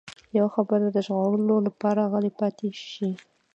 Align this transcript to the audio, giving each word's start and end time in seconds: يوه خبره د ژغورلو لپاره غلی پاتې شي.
يوه 0.37 0.49
خبره 0.55 0.87
د 0.91 0.97
ژغورلو 1.07 1.55
لپاره 1.67 2.09
غلی 2.11 2.31
پاتې 2.39 2.67
شي. 2.93 3.09